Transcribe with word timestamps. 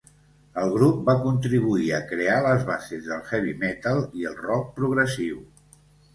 El 0.59 0.69
grup 0.77 1.03
va 1.09 1.13
contribuir 1.25 1.91
a 1.97 1.99
crear 2.13 2.39
les 2.47 2.65
bases 2.71 3.05
del 3.11 3.23
heavy 3.33 3.55
metal 3.67 4.03
i 4.23 4.27
el 4.33 4.41
rock 4.49 4.75
progressiu. 4.81 5.39